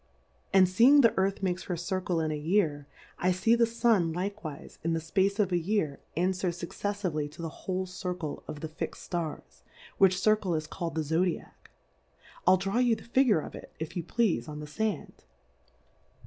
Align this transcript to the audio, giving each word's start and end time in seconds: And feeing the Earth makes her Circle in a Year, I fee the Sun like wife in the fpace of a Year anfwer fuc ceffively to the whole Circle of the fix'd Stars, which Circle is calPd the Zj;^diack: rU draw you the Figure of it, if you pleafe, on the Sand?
And 0.51 0.67
feeing 0.67 1.01
the 1.01 1.15
Earth 1.15 1.43
makes 1.43 1.65
her 1.65 1.77
Circle 1.77 2.19
in 2.21 2.31
a 2.31 2.35
Year, 2.35 2.87
I 3.19 3.31
fee 3.31 3.53
the 3.53 3.67
Sun 3.67 4.13
like 4.13 4.43
wife 4.43 4.79
in 4.83 4.93
the 4.93 4.99
fpace 4.99 5.37
of 5.37 5.51
a 5.51 5.59
Year 5.59 5.99
anfwer 6.17 6.49
fuc 6.51 6.69
ceffively 6.69 7.29
to 7.29 7.43
the 7.43 7.49
whole 7.69 7.85
Circle 7.85 8.43
of 8.47 8.61
the 8.61 8.67
fix'd 8.67 9.03
Stars, 9.03 9.61
which 9.99 10.19
Circle 10.19 10.55
is 10.55 10.65
calPd 10.67 10.95
the 10.95 11.01
Zj;^diack: 11.01 11.51
rU 12.47 12.57
draw 12.57 12.79
you 12.79 12.95
the 12.95 13.03
Figure 13.03 13.41
of 13.41 13.53
it, 13.53 13.73
if 13.77 13.95
you 13.95 14.01
pleafe, 14.01 14.49
on 14.49 14.59
the 14.59 14.65
Sand? 14.65 15.21